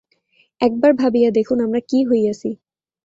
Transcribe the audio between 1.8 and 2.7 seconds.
কি হইয়াছি।